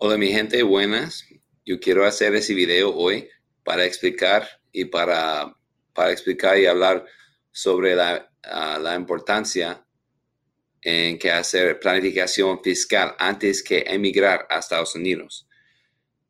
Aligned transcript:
Hola 0.00 0.16
mi 0.16 0.28
gente, 0.28 0.62
buenas. 0.62 1.26
Yo 1.66 1.80
quiero 1.80 2.06
hacer 2.06 2.32
ese 2.36 2.54
video 2.54 2.94
hoy 2.94 3.28
para 3.64 3.84
explicar 3.84 4.48
y 4.70 4.84
para, 4.84 5.56
para 5.92 6.12
explicar 6.12 6.56
y 6.56 6.66
hablar 6.66 7.04
sobre 7.50 7.96
la, 7.96 8.30
ah, 8.44 8.78
la 8.80 8.94
importancia 8.94 9.84
en 10.82 11.18
que 11.18 11.32
hacer 11.32 11.80
planificación 11.80 12.62
fiscal 12.62 13.16
antes 13.18 13.60
que 13.60 13.80
emigrar 13.88 14.46
a 14.48 14.60
Estados 14.60 14.94
Unidos. 14.94 15.48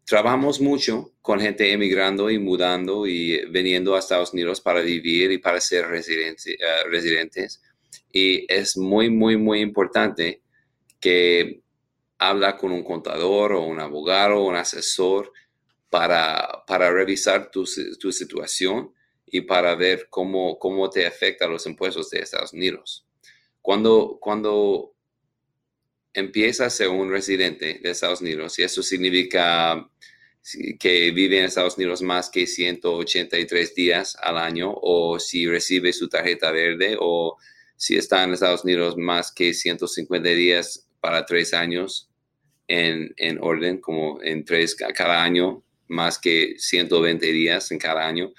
Trabajamos 0.07 0.63
mucho 0.63 1.13
con 1.21 1.39
gente 1.39 1.71
emigrando 1.71 2.31
y 2.31 2.39
mudando 2.39 3.07
y 3.07 3.45
viniendo 3.51 3.95
a 3.95 3.99
Estados 3.99 4.33
Unidos 4.33 4.63
para 4.63 4.81
vivir 4.81 5.31
y 5.31 5.37
para 5.37 5.61
ser 5.61 5.85
ah, 5.85 6.85
residentes. 6.89 7.63
Y 8.11 8.51
es 8.51 8.79
muy, 8.79 9.11
muy, 9.11 9.37
muy 9.37 9.61
importante 9.61 10.41
que 10.99 11.61
habla 12.19 12.57
con 12.57 12.73
un 12.73 12.83
contador 12.83 13.53
o 13.53 13.63
un 13.63 13.81
abogado 13.81 14.39
o 14.39 14.49
un 14.49 14.57
asesor 14.57 15.33
para, 15.91 16.65
para 16.67 16.91
revisar 16.91 17.51
tu, 17.51 17.65
tu, 17.99 18.13
situación 18.13 18.93
y 19.27 19.43
para 19.43 19.75
ver 19.75 20.09
cómo, 20.11 20.59
cómo 20.59 20.91
te 20.91 21.07
afectan 21.07 21.51
los 21.51 21.67
impuestos 21.67 22.11
de 22.11 22.21
Estados 22.21 22.53
Unidos. 22.53 23.07
Cuando, 23.63 24.19
cuando 24.21 24.95
empiezas 26.13 26.67
a 26.67 26.77
ser 26.77 26.89
un 26.89 27.11
residente 27.11 27.79
de 27.83 27.91
Estados 27.91 28.21
Unidos, 28.21 28.59
y 28.59 28.63
eso 28.63 28.83
significa 28.83 29.89
que 30.79 31.11
vive 31.11 31.39
en 31.39 31.45
Estados 31.45 31.77
Unidos 31.77 32.01
más 32.03 32.31
que 32.31 32.47
183 32.47 33.75
días 33.75 34.17
al 34.21 34.39
año, 34.39 34.73
o 34.75 35.19
si 35.19 35.47
recibe 35.47 35.93
su 35.93 36.09
tarjeta 36.09 36.51
verde, 36.51 36.97
o 36.99 37.37
si 37.77 37.97
está 37.97 38.25
en 38.25 38.33
Estados 38.33 38.65
Unidos 38.65 38.97
más 38.97 39.31
que 39.31 39.55
150 39.55 40.29
días 40.31 40.89
para 41.01 41.27
tres 41.27 41.55
años, 41.55 42.08
en, 42.69 43.15
en 43.17 43.39
orden, 43.41 43.81
como 43.81 44.23
en 44.23 44.45
tres 44.45 44.77
cada 44.77 45.23
año, 45.23 45.65
más 45.89 46.19
que 46.19 46.55
120 46.59 47.27
días 47.27 47.73
en 47.73 47.79
cada 47.79 48.07
año. 48.07 48.33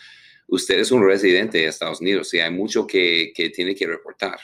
Usted 0.47 0.80
es 0.80 0.91
un 0.91 1.05
residente 1.05 1.58
de 1.58 1.66
Estados 1.66 1.99
Unidos 1.99 2.33
y 2.33 2.39
hay 2.39 2.52
mucho 2.52 2.88
que, 2.88 3.33
que 3.35 3.50
tiene 3.50 3.75
que 3.75 3.88
reportar. 3.88 4.39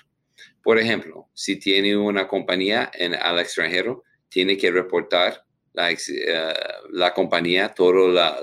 Por 0.61 0.79
ejemplo, 0.79 1.29
si 1.33 1.57
tiene 1.57 1.95
una 1.95 2.27
compañía 2.27 2.91
en, 2.93 3.13
al 3.13 3.39
extranjero, 3.39 4.03
tiene 4.29 4.57
que 4.57 4.71
reportar 4.71 5.45
la, 5.73 5.91
uh, 5.91 6.87
la 6.91 7.13
compañía, 7.13 7.69
todas 7.69 8.41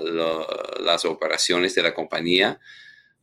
las 0.79 1.05
operaciones 1.05 1.75
de 1.75 1.83
la 1.83 1.93
compañía, 1.93 2.59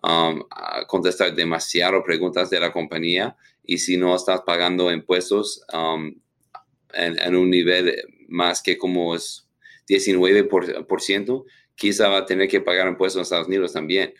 um, 0.03 0.43
contestar 0.87 1.35
demasiado 1.35 2.03
preguntas 2.05 2.51
de 2.51 2.61
la 2.61 2.73
compañía 2.73 3.37
y 3.65 3.79
si 3.79 3.97
no 3.97 4.15
estás 4.15 4.43
pagando 4.43 4.93
impuestos, 4.93 5.65
um, 5.73 6.15
en, 6.95 7.35
un 7.35 7.51
nivel 7.51 8.03
más 8.29 8.63
que 8.63 8.77
como 8.77 9.15
es 9.15 9.49
19%, 9.89 11.45
quizá 11.75 12.09
va 12.09 12.19
a 12.19 12.27
tener 12.27 12.49
que 12.49 12.61
pagar 12.61 12.89
impuestos 12.89 13.19
en 13.19 13.23
Estados 13.23 13.49
Unidos 13.49 13.73
también. 13.73 14.15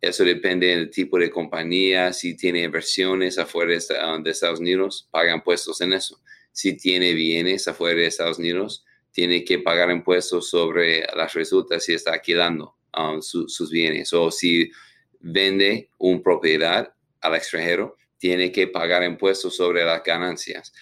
Eso 0.00 0.24
depende 0.24 0.66
del 0.66 0.90
tipo 0.90 1.18
de 1.18 1.30
compañía, 1.30 2.12
si 2.12 2.36
tiene 2.36 2.62
inversiones 2.62 3.38
afuera 3.38 3.70
de 3.72 4.30
Estados 4.30 4.60
Unidos, 4.60 5.08
paga 5.10 5.32
impuestos 5.32 5.80
en 5.80 5.92
eso. 5.92 6.20
Si 6.50 6.76
tiene 6.76 7.14
bienes 7.14 7.68
afuera 7.68 8.00
de 8.00 8.06
Estados 8.06 8.38
Unidos, 8.38 8.84
tiene 9.12 9.44
que 9.44 9.60
pagar 9.60 9.90
impuestos 9.90 10.48
sobre 10.48 11.06
las 11.14 11.32
resultas 11.34 11.84
si 11.84 11.94
está 11.94 12.14
alquilando 12.14 12.76
um, 12.98 13.20
sus 13.22 13.70
bienes. 13.70 14.12
O 14.12 14.30
si 14.30 14.70
vende 15.20 15.90
una 15.98 16.22
propiedad 16.22 16.92
al 17.20 17.34
extranjero, 17.36 17.96
tiene 18.18 18.50
que 18.50 18.66
pagar 18.66 19.04
impuestos 19.04 19.56
sobre 19.56 19.84
las 19.84 20.02
ganancias. 20.02 20.72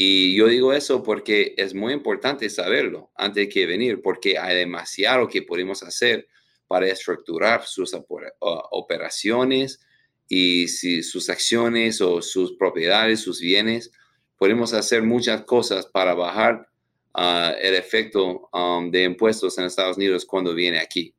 Y 0.00 0.36
yo 0.36 0.46
digo 0.46 0.72
eso 0.72 1.02
porque 1.02 1.54
es 1.56 1.74
muy 1.74 1.92
importante 1.92 2.48
saberlo 2.50 3.10
antes 3.16 3.52
de 3.52 3.66
venir, 3.66 4.00
porque 4.00 4.38
hay 4.38 4.56
demasiado 4.56 5.26
que 5.26 5.42
podemos 5.42 5.82
hacer 5.82 6.28
para 6.68 6.86
estructurar 6.86 7.64
sus 7.66 7.96
operaciones 8.38 9.80
y 10.28 10.68
si 10.68 11.02
sus 11.02 11.28
acciones 11.28 12.00
o 12.00 12.22
sus 12.22 12.56
propiedades, 12.56 13.18
sus 13.20 13.40
bienes. 13.40 13.90
Podemos 14.36 14.72
hacer 14.72 15.02
muchas 15.02 15.42
cosas 15.42 15.86
para 15.86 16.14
bajar 16.14 16.68
uh, 17.14 17.56
el 17.60 17.74
efecto 17.74 18.48
um, 18.52 18.92
de 18.92 19.02
impuestos 19.02 19.58
en 19.58 19.64
Estados 19.64 19.96
Unidos 19.96 20.24
cuando 20.24 20.54
viene 20.54 20.78
aquí. 20.78 21.12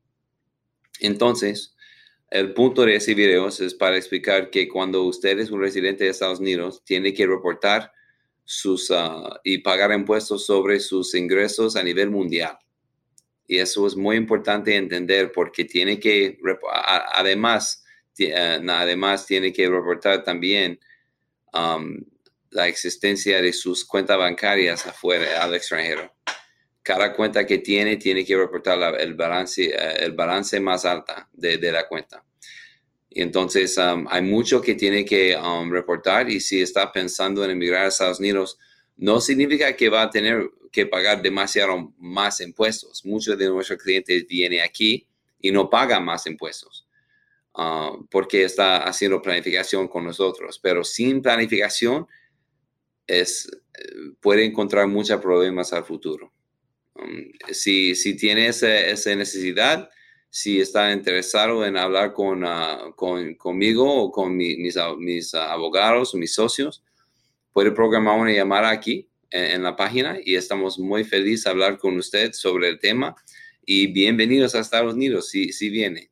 Entonces, 1.00 1.76
el 2.30 2.54
punto 2.54 2.86
de 2.86 2.94
ese 2.94 3.12
video 3.12 3.48
es 3.48 3.74
para 3.74 3.98
explicar 3.98 4.48
que 4.48 4.68
cuando 4.68 5.02
usted 5.02 5.38
es 5.38 5.50
un 5.50 5.60
residente 5.60 6.04
de 6.04 6.10
Estados 6.10 6.40
Unidos, 6.40 6.82
tiene 6.82 7.12
que 7.12 7.26
reportar 7.26 7.92
sus, 8.52 8.90
ah, 8.90 9.40
y 9.44 9.58
pagar 9.58 9.92
impuestos 9.92 10.44
sobre 10.44 10.80
sus 10.80 11.14
ingresos 11.14 11.76
a 11.76 11.84
nivel 11.84 12.10
mundial. 12.10 12.58
Y 13.46 13.58
eso 13.58 13.86
es 13.86 13.94
muy 13.94 14.16
importante 14.16 14.74
entender 14.74 15.30
porque 15.30 15.64
tiene 15.64 16.00
que, 16.00 16.36
además, 17.14 17.84
eh, 18.18 18.60
además 18.68 19.24
tiene 19.24 19.52
que 19.52 19.68
reportar 19.68 20.24
también 20.24 20.80
la 22.50 22.66
existencia 22.66 23.40
de 23.40 23.52
sus 23.52 23.84
cuentas 23.84 24.18
bancarias 24.18 24.84
afuera, 24.84 25.44
al 25.44 25.54
extranjero. 25.54 26.12
Cada 26.82 27.14
cuenta 27.14 27.46
que 27.46 27.58
tiene 27.58 27.98
tiene 27.98 28.24
que 28.24 28.36
reportar 28.36 29.00
el, 29.00 29.14
balance, 29.14 29.62
eh, 29.66 29.94
el 30.00 30.10
balance 30.10 30.58
más 30.58 30.84
alta 30.84 31.28
de, 31.32 31.58
de 31.58 31.70
la 31.70 31.86
cuenta. 31.86 32.24
Y 33.10 33.22
entonces 33.22 33.76
um, 33.76 34.06
hay 34.08 34.22
mucho 34.22 34.62
que 34.62 34.76
tiene 34.76 35.04
que 35.04 35.36
um, 35.36 35.70
reportar 35.70 36.30
y 36.30 36.40
si 36.40 36.62
está 36.62 36.92
pensando 36.92 37.44
en 37.44 37.50
emigrar 37.50 37.84
a 37.84 37.88
Estados 37.88 38.20
Unidos, 38.20 38.56
no 38.96 39.20
significa 39.20 39.74
que 39.74 39.88
va 39.88 40.02
a 40.02 40.10
tener 40.10 40.48
que 40.70 40.86
pagar 40.86 41.20
demasiado 41.20 41.92
más 41.98 42.40
impuestos. 42.40 43.04
Muchos 43.04 43.36
de 43.36 43.48
nuestros 43.48 43.82
clientes 43.82 44.26
vienen 44.28 44.60
aquí 44.60 45.08
y 45.40 45.50
no 45.50 45.68
pagan 45.68 46.04
más 46.04 46.26
impuestos 46.26 46.86
uh, 47.54 48.06
porque 48.08 48.44
está 48.44 48.84
haciendo 48.84 49.20
planificación 49.20 49.88
con 49.88 50.04
nosotros. 50.04 50.60
Pero 50.62 50.84
sin 50.84 51.20
planificación 51.20 52.06
es, 53.08 53.50
puede 54.20 54.44
encontrar 54.44 54.86
muchos 54.86 55.20
problemas 55.20 55.72
al 55.72 55.84
futuro. 55.84 56.32
Um, 56.94 57.32
si, 57.50 57.96
si 57.96 58.16
tiene 58.16 58.46
esa 58.46 59.14
necesidad, 59.16 59.90
si 60.30 60.60
está 60.60 60.92
interesado 60.92 61.66
en 61.66 61.76
hablar 61.76 62.12
con, 62.12 62.44
con 62.94 63.34
conmigo 63.34 64.04
o 64.04 64.12
con 64.12 64.36
mi, 64.36 64.56
mis, 64.56 64.76
mis 64.98 65.34
abogados 65.34 66.14
mis 66.14 66.32
socios, 66.32 66.84
puede 67.52 67.72
programar 67.72 68.18
una 68.18 68.32
llamada 68.32 68.70
aquí 68.70 69.08
en, 69.30 69.44
en, 69.56 69.62
la 69.64 69.74
página 69.74 70.18
y 70.24 70.36
estamos 70.36 70.78
muy 70.78 71.02
felices 71.02 71.44
de 71.44 71.50
hablar 71.50 71.78
con 71.78 71.96
usted 71.96 72.32
sobre 72.32 72.68
el 72.68 72.78
tema 72.78 73.16
y 73.66 73.88
bienvenidos 73.88 74.54
a 74.54 74.60
Estados 74.60 74.94
Unidos 74.94 75.28
si, 75.28 75.52
si 75.52 75.68
viene. 75.68 76.09